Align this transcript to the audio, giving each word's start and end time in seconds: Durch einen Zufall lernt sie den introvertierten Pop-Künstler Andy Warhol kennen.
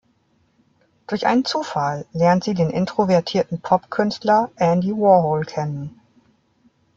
Durch 1.05 1.27
einen 1.27 1.45
Zufall 1.45 2.07
lernt 2.11 2.43
sie 2.43 2.55
den 2.55 2.71
introvertierten 2.71 3.61
Pop-Künstler 3.61 4.49
Andy 4.55 4.89
Warhol 4.93 5.45
kennen. 5.45 6.01